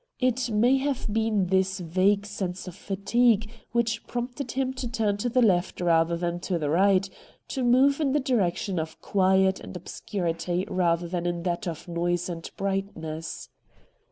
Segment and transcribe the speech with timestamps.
[0.19, 5.29] It may have been this vague sense of fatigue which prompted him to turn to
[5.29, 7.07] the left rather than to the right—
[7.49, 12.29] to move in the direction of quiet and obscurity rather than in that of noise
[12.29, 13.49] and brightness.